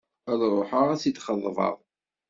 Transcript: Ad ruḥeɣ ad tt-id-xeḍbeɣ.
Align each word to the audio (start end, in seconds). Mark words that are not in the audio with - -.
Ad 0.31 0.41
ruḥeɣ 0.53 0.87
ad 0.89 0.99
tt-id-xeḍbeɣ. 0.99 1.75